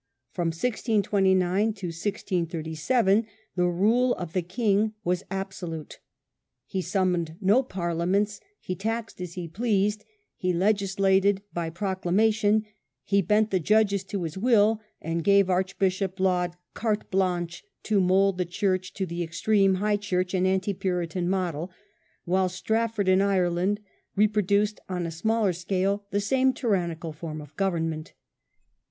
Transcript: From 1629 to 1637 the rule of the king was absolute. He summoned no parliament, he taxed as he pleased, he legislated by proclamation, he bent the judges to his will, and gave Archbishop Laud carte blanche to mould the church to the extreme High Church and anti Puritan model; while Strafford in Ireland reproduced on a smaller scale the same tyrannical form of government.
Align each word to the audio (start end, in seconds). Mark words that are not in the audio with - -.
From 0.31 0.47
1629 0.47 1.73
to 1.73 1.87
1637 1.89 3.27
the 3.55 3.67
rule 3.67 4.15
of 4.15 4.33
the 4.33 4.41
king 4.41 4.93
was 5.03 5.21
absolute. 5.29 5.99
He 6.65 6.81
summoned 6.81 7.35
no 7.39 7.61
parliament, 7.61 8.39
he 8.59 8.73
taxed 8.75 9.21
as 9.21 9.35
he 9.35 9.47
pleased, 9.47 10.03
he 10.35 10.53
legislated 10.53 11.43
by 11.53 11.69
proclamation, 11.69 12.65
he 13.03 13.21
bent 13.21 13.51
the 13.51 13.59
judges 13.59 14.03
to 14.05 14.23
his 14.23 14.39
will, 14.39 14.81
and 15.03 15.23
gave 15.23 15.51
Archbishop 15.51 16.19
Laud 16.19 16.55
carte 16.73 17.11
blanche 17.11 17.63
to 17.83 18.01
mould 18.01 18.39
the 18.39 18.45
church 18.45 18.93
to 18.95 19.05
the 19.05 19.21
extreme 19.21 19.75
High 19.75 19.97
Church 19.97 20.33
and 20.33 20.47
anti 20.47 20.73
Puritan 20.73 21.29
model; 21.29 21.69
while 22.25 22.49
Strafford 22.49 23.07
in 23.07 23.21
Ireland 23.21 23.79
reproduced 24.15 24.79
on 24.89 25.05
a 25.05 25.11
smaller 25.11 25.53
scale 25.53 26.07
the 26.09 26.19
same 26.19 26.53
tyrannical 26.53 27.13
form 27.13 27.39
of 27.39 27.55
government. 27.55 28.13